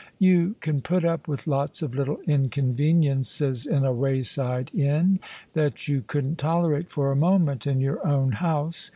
[0.17, 5.19] You can put up with lots of little inconveniences in a wayside inn
[5.53, 8.89] that you couldn't tolerate for a moment in your own house.